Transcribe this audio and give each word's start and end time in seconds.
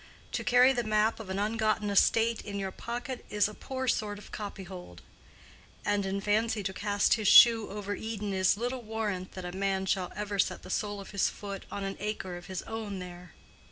To 0.31 0.43
carry 0.43 0.73
the 0.73 0.83
map 0.83 1.19
of 1.19 1.29
an 1.29 1.37
ungotten 1.37 1.91
estate 1.91 2.41
in 2.41 2.57
your 2.57 2.71
pocket 2.71 3.23
is 3.29 3.47
a 3.47 3.53
poor 3.53 3.87
sort 3.87 4.17
of 4.17 4.31
copyhold. 4.31 5.03
And 5.85 6.07
in 6.07 6.19
fancy 6.21 6.63
to 6.63 6.73
cast 6.73 7.13
his 7.13 7.27
shoe 7.27 7.69
over 7.69 7.93
Eden 7.93 8.33
is 8.33 8.57
little 8.57 8.81
warrant 8.81 9.33
that 9.33 9.45
a 9.45 9.51
man 9.51 9.85
shall 9.85 10.11
ever 10.15 10.39
set 10.39 10.63
the 10.63 10.71
sole 10.71 10.99
of 10.99 11.11
his 11.11 11.29
foot 11.29 11.67
on 11.71 11.83
an 11.83 11.97
acre 11.99 12.35
of 12.35 12.47
his 12.47 12.63
own 12.63 12.97
there. 12.97 13.33